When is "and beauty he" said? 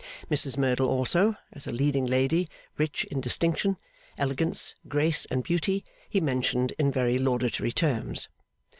5.25-6.19